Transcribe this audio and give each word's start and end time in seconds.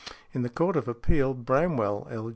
In 0.33 0.41
the 0.41 0.49
Court 0.49 0.75
of 0.75 0.87
Appeal, 0.87 1.35
Bramwell, 1.35 2.07
L. 2.09 2.29